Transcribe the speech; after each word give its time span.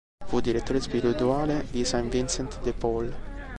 Fu 0.25 0.39
direttore 0.39 0.81
spirituale 0.81 1.67
di 1.69 1.85
san 1.85 2.09
Vincent 2.09 2.59
de 2.61 2.73
Paul. 2.73 3.15